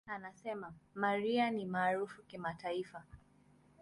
[0.07, 3.03] Anasema, "Mariah ni maarufu kimataifa.